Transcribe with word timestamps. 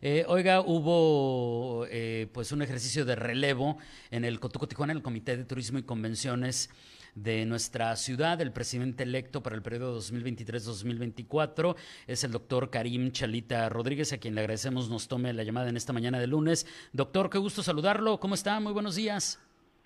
Eh, 0.00 0.24
oiga, 0.28 0.60
hubo 0.60 1.86
eh, 1.90 2.28
pues 2.32 2.52
un 2.52 2.62
ejercicio 2.62 3.04
de 3.04 3.16
relevo 3.16 3.78
en 4.10 4.24
el 4.24 4.38
Cotuco 4.38 4.68
Tijuana, 4.68 4.92
en 4.92 4.98
el 4.98 5.02
Comité 5.02 5.36
de 5.36 5.44
Turismo 5.44 5.78
y 5.78 5.82
Convenciones 5.82 6.70
de 7.14 7.44
nuestra 7.46 7.96
ciudad. 7.96 8.40
El 8.40 8.52
presidente 8.52 9.02
electo 9.02 9.42
para 9.42 9.56
el 9.56 9.62
periodo 9.62 9.98
2023-2024 9.98 11.76
es 12.06 12.22
el 12.22 12.30
doctor 12.30 12.70
Karim 12.70 13.10
Chalita 13.10 13.68
Rodríguez, 13.68 14.12
a 14.12 14.18
quien 14.18 14.34
le 14.34 14.42
agradecemos 14.42 14.88
nos 14.88 15.08
tome 15.08 15.32
la 15.32 15.42
llamada 15.42 15.68
en 15.68 15.76
esta 15.76 15.92
mañana 15.92 16.20
de 16.20 16.28
lunes. 16.28 16.66
Doctor, 16.92 17.28
qué 17.28 17.38
gusto 17.38 17.62
saludarlo. 17.62 18.20
¿Cómo 18.20 18.34
está? 18.34 18.60
Muy 18.60 18.72
buenos 18.72 18.94
días. 18.94 19.40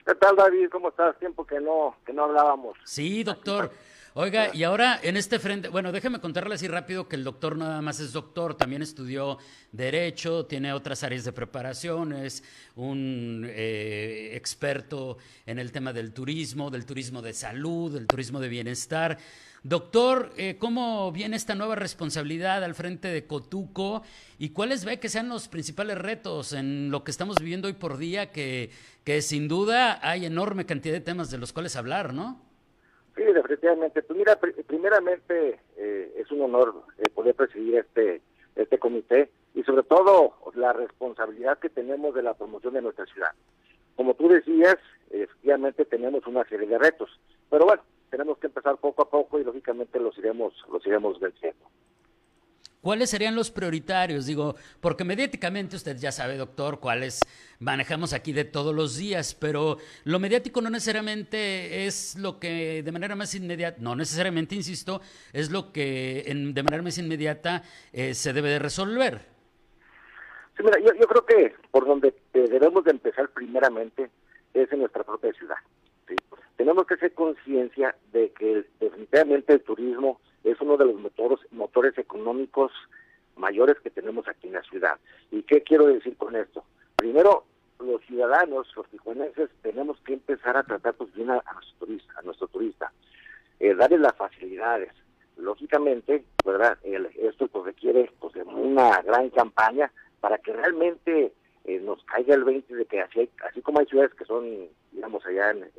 ¿Qué 0.05 0.15
tal, 0.17 0.37
David? 0.37 0.69
¿Cómo 0.71 0.89
estás? 0.89 1.17
Tiempo 1.19 1.47
que 1.47 1.61
no, 1.61 1.97
que 2.05 2.13
no 2.13 2.25
hablábamos. 2.25 2.77
Sí, 2.85 3.23
doctor. 3.23 3.71
Oiga, 4.15 4.55
y 4.55 4.63
ahora 4.63 5.01
en 5.03 5.17
este 5.17 5.39
frente, 5.39 5.71
bueno, 5.71 5.91
déjeme 5.91 6.21
contarle 6.21 6.57
así 6.57 6.69
rápido 6.69 7.09
que 7.09 7.17
el 7.17 7.25
doctor 7.25 7.57
nada 7.57 7.81
más 7.81 7.99
es 7.99 8.13
doctor, 8.13 8.55
también 8.55 8.83
estudió 8.83 9.39
Derecho, 9.73 10.45
tiene 10.45 10.75
otras 10.75 11.03
áreas 11.03 11.25
de 11.25 11.33
preparación, 11.33 12.13
es 12.13 12.45
un 12.77 13.47
eh, 13.49 14.33
experto 14.35 15.17
en 15.47 15.59
el 15.59 15.73
tema 15.73 15.95
del 15.95 16.13
turismo, 16.13 16.71
del 16.71 16.85
turismo 16.85 17.23
de 17.23 17.33
salud, 17.33 17.91
del 17.91 18.07
turismo 18.07 18.39
de 18.39 18.51
bienestar. 18.51 19.17
Doctor, 19.63 20.35
eh, 20.37 20.57
¿cómo 20.59 21.11
viene 21.11 21.37
esta 21.37 21.55
nueva 21.55 21.77
responsabilidad 21.77 22.63
al 22.63 22.75
frente 22.75 23.09
de 23.09 23.27
Cotuco 23.27 24.03
y 24.39 24.51
cuáles 24.51 24.85
ve 24.85 25.01
que 25.01 25.09
sean 25.09 25.31
los 25.31 25.49
principales 25.49 25.97
retos 25.97 26.53
en 26.53 26.91
lo 26.91 27.03
que 27.03 27.13
estamos 27.13 27.37
viviendo 27.39 27.67
hoy 27.67 27.75
por 27.75 27.97
día, 27.97 28.31
que, 28.31 28.73
que 29.05 29.23
sin 29.23 29.49
duda 29.49 30.07
hay 30.07 30.27
enorme 30.27 30.67
cantidad 30.67 30.93
de 30.93 31.01
temas 31.01 31.31
de 31.31 31.39
los 31.39 31.55
cuales 31.55 31.77
hablar, 31.77 32.13
¿no? 32.13 32.52
Sí, 33.17 33.23
definitivamente. 33.23 34.03
Pues 34.03 34.19
mira, 34.19 34.39
primeramente 34.67 35.61
eh, 35.77 36.15
es 36.17 36.31
un 36.31 36.43
honor 36.43 36.75
eh, 36.99 37.09
poder 37.11 37.35
presidir 37.35 37.77
este 37.77 38.23
este 38.57 38.79
comité 38.79 39.31
y 39.55 39.63
sobre 39.63 39.83
todo 39.83 40.35
la 40.55 40.73
responsabilidad 40.73 41.59
que 41.59 41.71
tenemos 41.71 42.15
de 42.15 42.23
la 42.23 42.35
promoción 42.35 42.75
de 42.75 42.83
nuestra 42.83 43.07
ciudad. 43.07 43.31
Como 43.97 44.15
tú 44.15 44.29
decías, 44.29 44.77
efectivamente 45.11 45.85
tenemos 45.85 46.27
una 46.27 46.45
serie 46.45 46.69
de 46.69 46.79
retos, 46.79 47.11
pero 47.51 47.67
bueno, 47.67 47.83
tenemos 48.11 48.39
que 48.39 48.47
empezar 48.47 48.77
poco 48.77 49.03
a 49.03 49.11
poco 49.11 49.39
y 49.39 49.45
lógicamente 49.45 49.99
los 49.99 50.17
iremos 50.19 50.55
los 50.71 50.87
iremos 50.87 51.19
venciendo. 51.21 51.67
¿Cuáles 52.83 53.11
serían 53.11 53.37
los 53.37 53.53
prioritarios? 53.53 54.27
Digo, 54.27 54.57
porque 54.81 55.05
mediáticamente 55.05 55.77
usted 55.77 55.97
ya 55.99 56.11
sabe, 56.11 56.37
doctor, 56.37 56.81
cuáles 56.81 57.21
manejamos 57.61 58.13
aquí 58.13 58.33
de 58.33 58.45
todos 58.45 58.75
los 58.75 58.97
días, 58.97 59.37
pero 59.37 59.77
lo 60.03 60.19
mediático 60.19 60.61
no 60.61 60.69
necesariamente 60.69 61.87
es 61.87 62.19
lo 62.19 62.41
que 62.41 62.83
de 62.83 62.91
manera 62.91 63.15
más 63.15 63.37
inmediata, 63.37 63.79
no 63.81 63.95
necesariamente, 63.95 64.57
insisto, 64.57 65.01
es 65.33 65.53
lo 65.53 65.71
que 65.71 66.25
en, 66.27 66.55
de 66.55 66.63
manera 66.65 66.83
más 66.83 66.99
inmediata 66.99 67.63
eh, 67.93 68.15
se 68.15 68.33
debe 68.33 68.49
de 68.49 68.59
resolver. 68.59 69.21
Sí, 70.57 70.65
mira, 70.65 70.81
yo, 70.81 71.07
creo 71.07 71.25
que 71.25 71.55
por 71.71 71.87
donde 71.87 72.09
eh, 72.35 72.49
debemos 72.51 72.83
de 72.83 72.91
empezar 72.91 73.29
primeramente 73.29 74.11
es 74.55 74.73
en 74.73 74.81
nuestra 74.81 75.05
propia 75.05 75.33
ciudad. 75.35 75.57
Tenemos 76.57 76.85
que 76.87 76.95
hacer 76.95 77.15
conciencia 77.15 77.95
de 78.13 78.33
que 78.33 78.65
definitivamente 78.81 79.53
el 79.53 79.63
turismo 79.63 80.21
es 80.45 80.61
uno 80.61 80.77
de 80.77 80.87
los 80.87 80.95
motores, 80.97 81.39
motores 81.53 81.97
económicos 81.99 82.73
mayores 83.37 83.79
que 83.81 83.91
tenemos 83.91 84.27
aquí 84.29 84.49
en 84.49 84.55
la 84.55 84.63
ciudad. 84.63 84.99
¿Y 85.31 85.43
qué 85.43 85.63
quiero 85.63 85.87
decir 85.87 86.17
con 86.17 86.37
esto? 86.37 86.65
Primero, 86.97 87.45
los 87.81 88.01
ciudadanos, 88.03 88.69
los 88.77 88.89
tijuanenses, 88.89 89.51
tenemos 89.63 89.99
que 90.01 90.15
empezar 90.15 90.57
a 90.57 90.63
tratar 90.63 90.95
pues, 90.95 91.13
bien 91.15 91.31
a, 91.31 91.43
nuestro 91.55 91.87
turista, 91.87 92.13
a 92.17 92.23
nuestro 92.23 92.49
turista, 92.49 92.93
eh, 93.61 93.75
darle 93.75 93.99
las 93.99 94.15
facilidades. 94.17 94.93
Lógicamente, 95.37 96.25
¿verdad? 96.45 96.79
esto 96.85 97.49
pues, 97.49 97.65
requiere 97.65 98.11
pues, 98.21 98.35
una 98.47 99.01
gran 99.03 99.31
campaña 99.31 99.91
para 100.21 100.39
que 100.39 100.53
realmente 100.53 101.33
eh, 101.65 101.81
nos 101.81 102.03
caiga 102.05 102.35
el 102.35 102.45
20 102.45 102.75
de 102.75 102.85
que 102.87 103.01
así, 103.01 103.29
así 103.49 103.61
como 103.63 103.81
hay 103.81 103.87
ciudades 103.87 104.15
que 104.15 104.25
son, 104.25 104.69
digamos, 104.93 105.25
allá 105.27 105.51
en, 105.51 105.71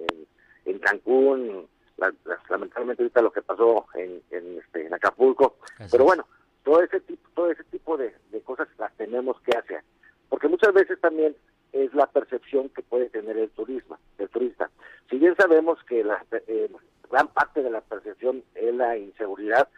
en 0.65 0.79
Cancún, 0.79 1.67
lamentablemente 1.97 3.03
ahorita 3.03 3.21
lo 3.21 3.31
que 3.31 3.41
pasó 3.41 3.85
en, 3.95 4.21
en, 4.31 4.57
este, 4.57 4.87
en 4.87 4.93
Acapulco, 4.93 5.57
pero 5.91 6.05
bueno, 6.05 6.27
todo 6.63 6.81
ese 6.81 6.99
tipo, 7.01 7.29
todo 7.33 7.51
ese 7.51 7.63
tipo 7.65 7.97
de, 7.97 8.13
cosas 8.43 8.67
las 8.77 8.93
tenemos 8.97 9.39
que 9.41 9.57
hacer, 9.57 9.83
porque 10.29 10.47
muchas 10.47 10.73
veces 10.73 10.99
también 10.99 11.35
es 11.71 11.93
la 11.93 12.07
percepción 12.07 12.69
que 12.69 12.81
puede 12.81 13.09
tener 13.09 13.37
el 13.37 13.49
turismo, 13.51 13.97
el 14.17 14.29
turista. 14.29 14.69
Si 15.09 15.17
bien 15.17 15.35
sabemos 15.37 15.79
que 15.83 16.03
la 16.03 16.23
eh, 16.47 16.69
gran 17.09 17.27
parte 17.29 17.63
de 17.63 17.69
la 17.69 17.81
percepción 17.81 18.43
es 18.55 18.73
la 18.75 18.97
inseguridad, 18.97 19.69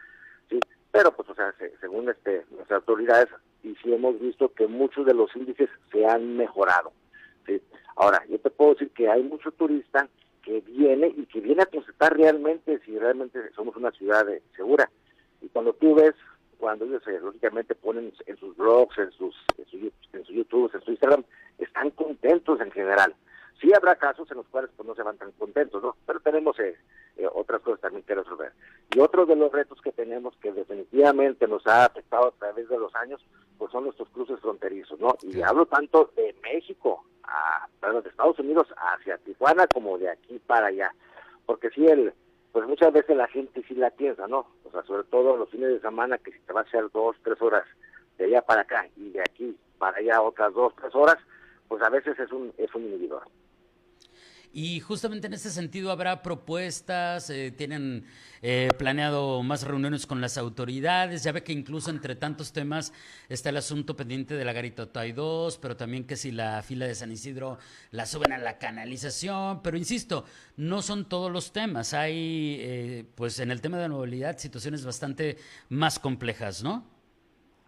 sí, 0.48 0.58
pero 0.90 1.12
pues 1.12 1.28
o 1.28 1.34
sea, 1.34 1.54
según 1.80 2.08
este 2.08 2.44
nuestras 2.50 2.80
autoridades 2.80 3.28
y 3.62 3.74
sí 3.76 3.92
hemos 3.92 4.18
visto 4.20 4.52
que 4.54 4.66
muchos 4.66 5.06
de 5.06 5.14
los 5.14 5.34
índices 5.34 5.68
se 5.90 6.06
han 6.06 6.36
mejorado. 6.36 6.92
¿sí? 7.46 7.60
Ahora, 7.96 8.22
yo 8.28 8.38
te 8.38 8.50
puedo 8.50 8.74
decir 8.74 8.90
que 8.90 9.08
hay 9.08 9.22
mucho 9.22 9.50
turista 9.52 10.08
que 10.46 10.60
viene 10.60 11.08
y 11.08 11.26
que 11.26 11.40
viene 11.40 11.62
a 11.62 11.66
constatar 11.66 12.16
realmente 12.16 12.78
si 12.84 12.96
realmente 12.96 13.50
somos 13.56 13.74
una 13.74 13.90
ciudad 13.90 14.24
segura. 14.54 14.88
Y 15.42 15.48
cuando 15.48 15.72
tú 15.72 15.96
ves, 15.96 16.14
cuando 16.58 16.84
ellos 16.84 17.02
eh, 17.08 17.18
lógicamente 17.20 17.74
ponen 17.74 18.12
en 18.26 18.36
sus 18.36 18.56
blogs, 18.56 18.96
en 18.96 19.10
sus, 19.10 19.34
en 19.58 19.66
su, 19.66 19.92
en 20.12 20.24
su 20.24 20.32
YouTube, 20.32 20.70
en 20.72 20.80
su 20.82 20.92
Instagram, 20.92 21.24
están 21.58 21.90
contentos 21.90 22.60
en 22.60 22.70
general. 22.70 23.12
Sí 23.60 23.72
habrá 23.74 23.96
casos 23.96 24.30
en 24.30 24.36
los 24.36 24.46
cuales 24.46 24.70
pues 24.76 24.86
no 24.86 24.94
se 24.94 25.02
van 25.02 25.18
tan 25.18 25.32
contentos, 25.32 25.82
¿no? 25.82 25.96
Pero 26.06 26.20
tenemos 26.20 26.56
eh, 26.60 26.76
eh, 27.16 27.26
otras 27.34 27.60
cosas 27.62 27.80
también 27.80 28.04
que 28.04 28.14
resolver. 28.14 28.52
Y 28.94 29.00
otro 29.00 29.26
de 29.26 29.34
los 29.34 29.50
retos 29.50 29.80
que 29.82 29.90
tenemos 29.90 30.36
que 30.36 30.52
definitivamente 30.52 31.48
nos 31.48 31.66
ha 31.66 31.86
afectado 31.86 32.28
a 32.28 32.38
través 32.38 32.68
de 32.68 32.78
los 32.78 32.94
años, 32.94 33.20
pues 33.58 33.72
son 33.72 33.82
nuestros 33.82 34.08
cruces 34.10 34.38
fronterizos, 34.38 35.00
¿no? 35.00 35.16
Y 35.22 35.42
hablo 35.42 35.66
tanto 35.66 36.12
de 36.14 36.36
México 36.40 37.04
a, 37.28 37.68
de 37.92 38.08
Estados 38.08 38.38
Unidos 38.38 38.66
hacia 38.76 39.18
Tijuana 39.18 39.66
como 39.66 39.98
de 39.98 40.10
aquí 40.10 40.38
para 40.46 40.68
allá. 40.68 40.92
Porque 41.44 41.70
si 41.70 41.86
el, 41.86 42.12
pues 42.52 42.66
muchas 42.66 42.92
veces 42.92 43.16
la 43.16 43.28
gente 43.28 43.62
sí 43.68 43.74
la 43.74 43.90
piensa, 43.90 44.26
¿no? 44.26 44.46
O 44.64 44.70
sea, 44.70 44.82
sobre 44.84 45.04
todo 45.04 45.36
los 45.36 45.50
fines 45.50 45.68
de 45.68 45.80
semana 45.80 46.18
que 46.18 46.32
si 46.32 46.38
te 46.40 46.52
va 46.52 46.60
a 46.60 46.64
hacer 46.64 46.90
dos, 46.92 47.16
tres 47.22 47.40
horas 47.40 47.64
de 48.18 48.26
allá 48.26 48.42
para 48.42 48.62
acá 48.62 48.86
y 48.96 49.10
de 49.10 49.20
aquí 49.20 49.56
para 49.78 49.98
allá 49.98 50.22
otras 50.22 50.52
dos, 50.54 50.74
tres 50.76 50.94
horas, 50.94 51.16
pues 51.68 51.82
a 51.82 51.90
veces 51.90 52.18
es 52.18 52.32
un, 52.32 52.52
es 52.56 52.74
un 52.74 52.84
inhibidor. 52.84 53.22
Y 54.58 54.80
justamente 54.80 55.26
en 55.26 55.34
ese 55.34 55.50
sentido 55.50 55.90
habrá 55.90 56.22
propuestas, 56.22 57.28
eh, 57.28 57.52
tienen 57.54 58.06
eh, 58.40 58.70
planeado 58.78 59.42
más 59.42 59.66
reuniones 59.66 60.06
con 60.06 60.22
las 60.22 60.38
autoridades, 60.38 61.22
ya 61.22 61.32
ve 61.32 61.44
que 61.44 61.52
incluso 61.52 61.90
entre 61.90 62.16
tantos 62.16 62.54
temas 62.54 62.94
está 63.28 63.50
el 63.50 63.58
asunto 63.58 63.96
pendiente 63.96 64.32
de 64.32 64.46
la 64.46 64.54
Garita 64.54 64.86
2, 64.86 65.58
pero 65.58 65.76
también 65.76 66.06
que 66.06 66.16
si 66.16 66.32
la 66.32 66.62
fila 66.62 66.86
de 66.86 66.94
San 66.94 67.12
Isidro 67.12 67.58
la 67.90 68.06
suben 68.06 68.32
a 68.32 68.38
la 68.38 68.56
canalización, 68.56 69.60
pero 69.62 69.76
insisto, 69.76 70.24
no 70.56 70.80
son 70.80 71.06
todos 71.06 71.30
los 71.30 71.52
temas, 71.52 71.92
hay 71.92 72.56
eh, 72.58 73.04
pues 73.14 73.38
en 73.40 73.50
el 73.50 73.60
tema 73.60 73.76
de 73.76 73.82
la 73.82 73.94
movilidad 73.94 74.38
situaciones 74.38 74.86
bastante 74.86 75.36
más 75.68 75.98
complejas, 75.98 76.64
¿no? 76.64 76.82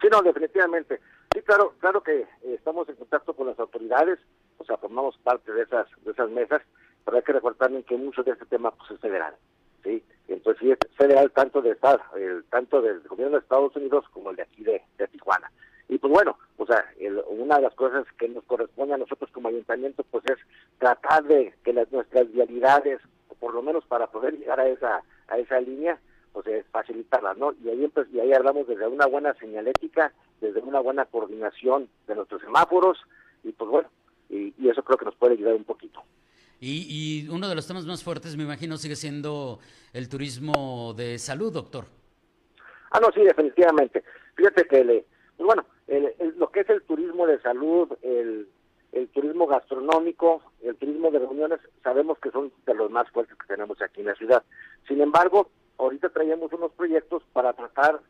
Sí, 0.01 0.07
no, 0.11 0.23
definitivamente. 0.23 0.99
Sí, 1.35 1.41
claro, 1.43 1.75
claro 1.77 2.01
que 2.01 2.25
estamos 2.41 2.89
en 2.89 2.95
contacto 2.95 3.35
con 3.35 3.45
las 3.45 3.59
autoridades, 3.59 4.17
o 4.57 4.65
sea, 4.65 4.77
formamos 4.77 5.15
parte 5.19 5.51
de 5.51 5.61
esas, 5.61 5.85
de 6.03 6.13
esas 6.13 6.31
mesas, 6.31 6.63
pero 7.05 7.17
hay 7.17 7.23
que 7.23 7.33
recordar 7.33 7.71
que 7.83 7.97
mucho 7.97 8.23
de 8.23 8.31
este 8.31 8.45
tema 8.45 8.71
pues, 8.71 8.91
es 8.91 8.99
federal, 8.99 9.35
¿sí? 9.83 10.03
Entonces 10.27 10.61
sí 10.61 10.71
es 10.71 10.95
federal 10.95 11.31
tanto 11.31 11.61
de 11.61 11.77
el, 12.15 12.43
tanto 12.49 12.81
del 12.81 13.01
gobierno 13.01 13.37
de 13.37 13.41
Estados 13.41 13.75
Unidos 13.75 14.05
como 14.11 14.29
el 14.29 14.35
de 14.35 14.43
aquí 14.43 14.63
de, 14.63 14.81
Tijuana. 15.11 15.51
Y 15.87 15.97
pues 15.97 16.13
bueno, 16.13 16.37
o 16.57 16.67
sea, 16.67 16.85
una 17.29 17.55
de 17.55 17.63
las 17.63 17.73
cosas 17.73 18.05
que 18.19 18.29
nos 18.29 18.43
corresponde 18.43 18.93
a 18.93 18.97
nosotros 18.97 19.31
como 19.31 19.49
ayuntamiento 19.49 20.03
pues 20.11 20.23
es 20.25 20.37
tratar 20.77 21.23
de 21.23 21.55
que 21.63 21.73
las, 21.73 21.91
nuestras 21.91 22.31
vialidades, 22.31 23.01
por 23.39 23.55
lo 23.55 23.63
menos 23.63 23.83
para 23.85 24.05
poder 24.07 24.37
llegar 24.37 24.59
a 24.59 24.67
esa 24.67 25.01
a 25.29 25.37
esa 25.37 25.59
línea, 25.61 25.99
pues 26.33 26.47
es 26.47 26.65
facilitarlas, 26.67 27.37
¿no? 27.37 27.53
Y 27.63 27.69
ahí, 27.69 27.87
pues, 27.87 28.07
y 28.11 28.19
ahí 28.19 28.33
hablamos 28.33 28.67
desde 28.67 28.87
una 28.87 29.05
buena 29.05 29.33
señalética, 29.35 30.11
desde 30.41 30.59
una 30.61 30.79
buena 30.79 31.05
coordinación 31.05 31.89
de 32.07 32.15
nuestros 32.15 32.41
semáforos, 32.41 32.99
y 33.43 33.51
pues 33.51 33.69
bueno, 33.69 33.89
y, 34.29 34.53
eso 34.69 34.83
creo 34.83 34.97
que 34.97 35.05
nos 35.05 35.15
puede 35.15 35.33
ayudar 35.33 35.55
un 35.55 35.63
poquito. 35.63 36.03
Y, 36.59 37.23
y, 37.25 37.29
uno 37.29 37.47
de 37.47 37.55
los 37.55 37.67
temas 37.67 37.85
más 37.85 38.03
fuertes, 38.03 38.35
me 38.35 38.43
imagino, 38.43 38.77
sigue 38.77 38.95
siendo 38.95 39.59
el 39.93 40.09
turismo 40.09 40.93
de 40.95 41.17
salud, 41.17 41.53
doctor. 41.53 41.85
Ah, 42.91 42.99
no, 42.99 43.11
sí, 43.13 43.21
definitivamente. 43.21 44.03
Fíjate 44.35 44.65
que, 44.65 44.83
le, 44.83 45.05
pues 45.37 45.45
bueno, 45.45 45.65
lo 46.37 46.51
que 46.51 46.61
es 46.61 46.69
el 46.69 46.81
turismo 46.83 47.27
de 47.27 47.39
salud, 47.41 47.89
el, 48.01 48.47
el 48.91 49.07
turismo 49.09 49.47
gastronómico, 49.47 50.41
el 50.61 50.75
turismo 50.75 51.11
de 51.11 51.19
reuniones, 51.19 51.59
sabemos 51.83 52.17
que 52.19 52.31
son 52.31 52.51
de 52.65 52.73
los 52.73 52.89
más 52.91 53.09
fuertes 53.11 53.37
que 53.37 53.47
tenemos 53.47 53.81
aquí 53.81 54.01
en 54.01 54.07
la 54.07 54.15
ciudad. 54.15 54.43
Sin 54.87 55.01
embargo, 55.01 55.49
ahorita 55.77 56.09
traemos 56.09 56.51
unos 56.53 56.71
proyectos 56.71 57.23
para 57.33 57.53
tratar 57.53 58.01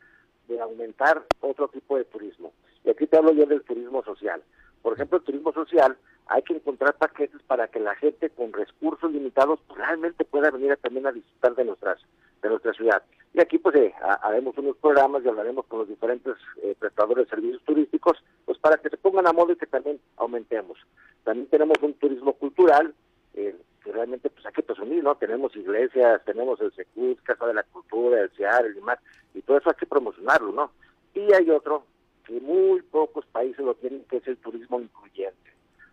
de 0.48 0.60
aumentar 0.60 1.22
otro 1.40 1.68
tipo 1.68 1.96
de 1.96 2.04
turismo. 2.04 2.52
Y 2.84 2.90
aquí 2.90 3.06
te 3.06 3.16
hablo 3.16 3.32
yo 3.32 3.44
del 3.44 3.62
turismo 3.62 4.02
social 4.02 4.42
Por 4.82 4.94
ejemplo, 4.94 5.18
el 5.18 5.24
turismo 5.24 5.52
social, 5.52 5.96
hay 6.30 6.42
que 6.42 6.54
encontrar 6.54 6.94
paquetes 6.94 7.42
para 7.42 7.66
que 7.68 7.80
la 7.80 7.94
gente 7.96 8.30
con 8.30 8.52
recursos 8.52 9.10
limitados 9.10 9.58
pues, 9.66 9.78
realmente 9.78 10.24
pueda 10.24 10.50
venir 10.52 10.76
también 10.76 11.06
a 11.06 11.12
disfrutar 11.12 11.56
de 11.56 11.64
nuestras 11.64 11.98
de 12.40 12.48
nuestra 12.48 12.72
ciudad. 12.72 13.02
Y 13.34 13.40
aquí 13.40 13.58
pues 13.58 13.74
eh, 13.76 13.92
haremos 14.22 14.56
unos 14.56 14.76
programas 14.76 15.24
y 15.24 15.28
hablaremos 15.28 15.66
con 15.66 15.80
los 15.80 15.88
diferentes 15.88 16.36
eh, 16.62 16.74
prestadores 16.78 17.26
de 17.26 17.30
servicios 17.30 17.62
turísticos 17.64 18.16
pues 18.46 18.58
para 18.58 18.76
que 18.78 18.88
se 18.88 18.96
pongan 18.96 19.26
a 19.26 19.32
modo 19.32 19.52
y 19.52 19.56
que 19.56 19.66
también 19.66 20.00
aumentemos. 20.16 20.78
También 21.24 21.48
tenemos 21.48 21.76
un 21.82 21.94
turismo 21.94 22.32
cultural 22.34 22.94
eh, 23.34 23.56
que 23.82 23.92
realmente 23.92 24.30
pues 24.30 24.46
hay 24.46 24.52
que 24.52 24.62
presumir, 24.62 25.02
¿no? 25.02 25.16
Tenemos 25.16 25.54
iglesias, 25.56 26.24
tenemos 26.24 26.60
el 26.60 26.72
Secus, 26.72 27.20
Casa 27.22 27.46
de 27.46 27.54
la 27.54 27.64
Cultura, 27.64 28.20
el 28.20 28.30
CIAR, 28.30 28.66
el 28.66 28.76
IMAR, 28.76 29.00
y 29.34 29.42
todo 29.42 29.58
eso 29.58 29.70
hay 29.70 29.76
que 29.76 29.86
promocionarlo, 29.86 30.52
¿no? 30.52 30.70
Y 31.14 31.32
hay 31.34 31.50
otro 31.50 31.84
que 32.24 32.40
muy 32.40 32.82
pocos 32.82 33.26
países 33.26 33.64
lo 33.64 33.74
tienen, 33.74 34.04
que 34.04 34.18
es 34.18 34.28
el 34.28 34.36
turismo 34.36 34.80
incluyente. 34.80 35.50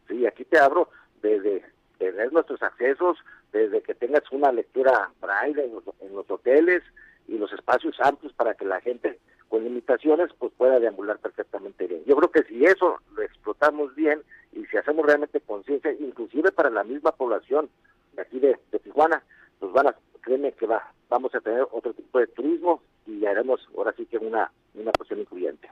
Sí, 0.07 0.25
aquí 0.25 0.45
te 0.45 0.59
abro 0.59 0.89
desde 1.21 1.63
tener 1.98 2.31
nuestros 2.31 2.62
accesos, 2.62 3.18
desde 3.51 3.81
que 3.81 3.95
tengas 3.95 4.24
una 4.31 4.51
lectura 4.51 5.12
braille 5.19 5.65
en 5.65 5.74
los, 5.74 5.83
en 6.00 6.13
los 6.13 6.30
hoteles 6.30 6.83
y 7.27 7.38
los 7.38 7.51
espacios 7.54 8.00
amplios 8.00 8.33
para 8.33 8.54
que 8.54 8.65
la 8.65 8.80
gente 8.81 9.19
con 9.50 9.63
limitaciones 9.63 10.30
pues 10.38 10.51
pueda 10.57 10.80
deambular 10.80 11.19
perfectamente 11.19 11.88
bien. 11.88 12.04
Yo 12.06 12.15
creo 12.18 12.31
que 12.31 12.44
si 12.44 12.65
eso 12.65 13.00
lo 13.15 13.21
explotamos 13.21 13.95
bien 13.95 14.21
y 14.54 14.65
si 14.65 14.77
hacemos 14.77 15.06
realmente 15.06 15.39
conciencia, 15.42 15.92
inclusive 15.94 16.51
para 16.51 16.69
la 16.69 16.83
misma 16.83 17.12
población 17.12 17.69
de 18.13 18.21
aquí 18.21 18.39
de, 18.39 18.57
Tijuana, 18.83 19.24
pues 19.59 19.71
van 19.71 19.88
a, 19.88 19.95
créeme 20.21 20.51
que 20.51 20.65
va, 20.65 20.92
vamos 21.09 21.33
a 21.36 21.39
tener 21.39 21.65
otro 21.71 21.94
tipo 21.94 22.19
de 22.19 22.27
turismo 22.27 22.81
y 23.06 23.25
haremos 23.25 23.68
ahora 23.77 23.94
sí 23.95 24.06
que 24.06 24.18
una, 24.18 24.51
una 24.75 24.92
cuestión 24.92 25.19
incluyente. 25.19 25.69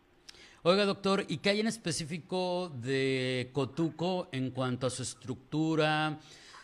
Oiga, 0.68 0.84
doctor, 0.86 1.24
¿y 1.28 1.38
qué 1.38 1.52
hay 1.52 1.60
en 1.60 1.68
específico 1.68 2.72
de 2.82 3.52
Cotuco 3.54 4.30
en 4.32 4.50
cuanto 4.50 4.88
a 4.88 4.90
su 4.90 5.04
estructura, 5.04 6.20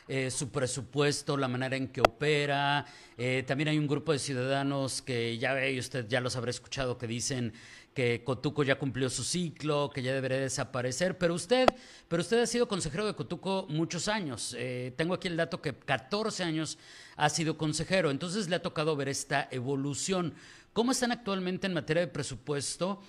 eh, 0.08 0.32
su 0.32 0.50
presupuesto, 0.50 1.38
la 1.38 1.48
manera 1.48 1.76
en 1.76 1.88
que 1.90 2.02
opera? 2.02 2.84
Eh, 3.16 3.44
también 3.46 3.68
hay 3.68 3.78
un 3.78 3.86
grupo 3.86 4.12
de 4.12 4.18
ciudadanos 4.18 5.04
que 5.04 5.38
ya 5.38 5.54
ve, 5.54 5.78
usted 5.78 6.08
ya 6.08 6.20
los 6.20 6.36
habrá 6.36 6.50
escuchado, 6.50 6.98
que 6.98 7.06
dicen 7.06 7.54
que 7.94 8.24
Cotuco 8.24 8.64
ya 8.64 8.80
cumplió 8.80 9.08
su 9.08 9.24
ciclo, 9.24 9.92
que 9.94 10.02
ya 10.02 10.14
debería 10.14 10.40
desaparecer, 10.40 11.20
pero 11.20 11.36
usted, 11.36 11.68
pero 12.08 12.24
usted 12.24 12.42
ha 12.42 12.48
sido 12.48 12.68
consejero 12.68 13.06
de 13.06 13.14
Cotuco 13.14 13.68
muchos 13.70 14.08
años. 14.08 14.56
Eh, 14.58 14.96
tengo 14.98 15.14
aquí 15.14 15.28
el 15.28 15.38
dato 15.38 15.62
que 15.62 15.76
14 15.76 16.44
años 16.44 16.80
ha 17.18 17.30
sido 17.30 17.56
consejero, 17.56 18.10
entonces 18.10 18.50
le 18.50 18.56
ha 18.56 18.64
tocado 18.64 18.96
ver 18.96 19.10
esta 19.10 19.48
evolución. 19.52 20.34
¿Cómo 20.74 20.94
están 20.94 21.12
actualmente 21.12 21.68
en 21.68 21.74
materia 21.74 22.02
de 22.02 22.08
presupuesto? 22.08 23.02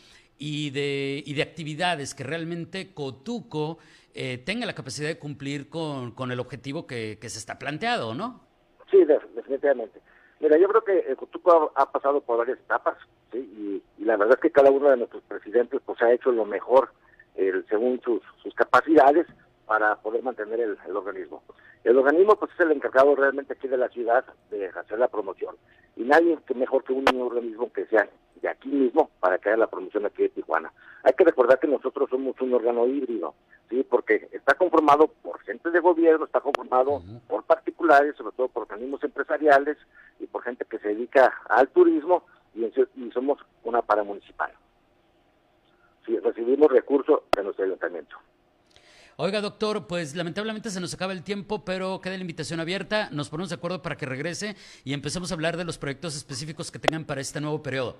Y 0.45 0.71
de, 0.71 1.23
y 1.25 1.35
de 1.35 1.43
actividades 1.43 2.17
que 2.17 2.25
realmente 2.25 2.93
Cotuco 2.93 3.79
eh, 4.13 4.39
tenga 4.39 4.67
la 4.67 4.75
capacidad 4.75 5.07
de 5.07 5.17
cumplir 5.17 5.69
con, 5.69 6.11
con 6.11 6.33
el 6.33 6.41
objetivo 6.41 6.85
que, 6.85 7.17
que, 7.21 7.29
se 7.29 7.39
está 7.39 7.61
planteado, 7.61 8.13
¿no? 8.13 8.41
Sí, 8.91 9.05
definitivamente. 9.37 10.01
Mira, 10.41 10.59
yo 10.59 10.67
creo 10.67 10.83
que 10.83 11.15
Cotuco 11.15 11.71
ha, 11.77 11.93
pasado 11.93 12.21
por 12.23 12.39
varias 12.39 12.59
etapas, 12.59 12.99
¿sí? 13.31 13.39
y, 13.99 14.05
la 14.05 14.17
verdad 14.17 14.35
es 14.35 14.41
que 14.41 14.51
cada 14.51 14.73
uno 14.73 14.91
de 14.91 14.97
nuestros 14.97 15.23
presidentes 15.23 15.81
pues 15.87 16.03
ha 16.03 16.13
hecho 16.13 16.33
lo 16.33 16.45
mejor 16.45 16.91
el, 17.37 17.65
según 17.69 18.01
sus, 18.01 18.21
sus 18.43 18.53
capacidades 18.55 19.29
para 19.67 19.95
poder 20.03 20.25
mantener 20.25 20.59
el, 20.59 20.77
el, 20.85 20.97
organismo. 20.97 21.45
El 21.85 21.99
organismo 21.99 22.35
pues 22.35 22.51
es 22.51 22.59
el 22.59 22.73
encargado 22.73 23.15
realmente 23.15 23.53
aquí 23.53 23.69
de 23.69 23.77
la 23.77 23.91
ciudad 23.91 24.25
de 24.51 24.67
hacer 24.67 24.99
la 24.99 25.07
promoción 25.07 25.55
y 25.95 26.03
nadie 26.03 26.37
que 26.49 26.55
mejor 26.55 26.83
que 26.83 26.95
un 26.95 27.05
organismo 27.17 27.73
que 27.73 27.87
sea 27.87 28.09
de 28.43 28.49
aquí 28.49 28.69
mismo 28.69 29.11
para 29.21 29.39
que 29.39 29.49
haya 29.49 29.57
la 29.57 29.69
promoción 29.69 30.05
aquí 30.05 30.23
de 30.23 30.29
Tijuana. 30.31 30.73
Hay 31.05 31.13
que 31.15 31.25
recordar 31.25 31.59
que 31.59 31.69
nosotros 31.69 32.11
somos 32.11 32.39
un 32.41 32.53
órgano 32.53 32.87
híbrido, 32.87 33.35
sí, 33.71 33.87
porque 33.89 34.29
está 34.33 34.55
conformado 34.55 35.07
por 35.23 35.41
gente 35.41 35.71
de 35.71 35.81
gobierno, 35.81 36.27
está 36.27 36.41
conformado 36.41 37.03
por 37.29 37.45
particulares, 37.45 38.17
sobre 38.17 38.37
todo 38.37 38.49
por 38.49 38.65
organismos 38.65 39.03
empresariales 39.05 39.79
y 40.21 40.27
por 40.27 40.43
gente 40.43 40.65
que 40.65 40.79
se 40.79 40.89
dedica 40.89 41.33
al 41.49 41.69
turismo 41.69 42.25
y, 42.55 42.65
y 42.65 43.11
somos 43.13 43.39
una 43.65 43.81
paramunicipal. 43.81 44.53
Sí, 46.05 46.19
recibimos 46.19 46.71
recursos 46.71 47.21
de 47.35 47.45
nuestro 47.45 47.65
ayuntamiento. 47.65 48.17
Oiga, 49.17 49.41
doctor, 49.41 49.87
pues 49.87 50.17
lamentablemente 50.17 50.71
se 50.71 50.81
nos 50.81 50.95
acaba 50.95 51.13
el 51.13 51.23
tiempo, 51.23 51.65
pero 51.65 52.01
queda 52.01 52.17
la 52.17 52.23
invitación 52.23 52.61
abierta. 52.61 53.09
Nos 53.13 53.29
ponemos 53.29 53.51
de 53.51 53.57
acuerdo 53.57 53.83
para 53.83 53.97
que 53.97 54.07
regrese 54.07 54.57
y 54.85 54.95
empecemos 54.95 55.31
a 55.31 55.35
hablar 55.35 55.57
de 55.57 55.65
los 55.65 55.79
proyectos 55.79 56.17
específicos 56.17 56.73
que 56.73 56.79
tengan 56.79 57.05
para 57.05 57.21
este 57.21 57.41
nuevo 57.41 57.63
periodo. 57.63 57.97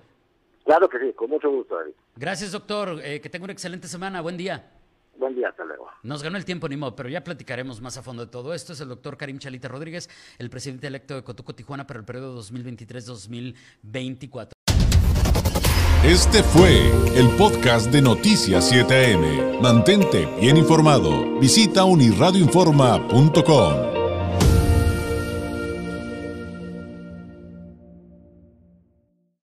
Claro 0.65 0.89
que 0.89 0.99
sí, 0.99 1.13
con 1.15 1.31
mucho 1.31 1.51
gusto, 1.51 1.77
David. 1.77 1.93
Gracias, 2.17 2.53
doctor. 2.53 3.01
Eh, 3.03 3.21
que 3.21 3.29
tenga 3.29 3.45
una 3.45 3.53
excelente 3.53 3.89
semana. 3.89 4.21
Buen 4.21 4.37
día. 4.37 4.71
Buen 5.17 5.35
día, 5.35 5.49
hasta 5.49 5.65
luego. 5.65 5.89
Nos 6.03 6.23
ganó 6.23 6.37
el 6.37 6.45
tiempo, 6.45 6.69
ni 6.69 6.77
modo, 6.77 6.97
pero 6.97 7.09
ya 7.09 7.23
platicaremos 7.23 7.81
más 7.81 7.97
a 7.97 8.03
fondo 8.03 8.25
de 8.25 8.31
todo 8.31 8.55
esto. 8.55 8.73
Es 8.73 8.81
el 8.81 8.89
doctor 8.89 9.17
Karim 9.17 9.39
Chalita 9.39 9.69
Rodríguez, 9.69 10.09
el 10.39 10.51
presidente 10.51 10.87
electo 10.87 11.15
de 11.15 11.23
Cotuco 11.23 11.55
Tijuana 11.55 11.87
para 11.87 12.01
el 12.01 12.05
periodo 12.05 12.41
2023-2024. 12.43 14.51
Este 16.05 16.43
fue 16.43 16.91
el 17.17 17.29
podcast 17.39 17.93
de 17.93 18.03
Noticias 18.03 18.73
7am. 18.73 19.61
Mantente 19.61 20.27
bien 20.41 20.57
informado. 20.57 21.39
Visita 21.39 21.85
unirradioinforma.com. 21.85 23.92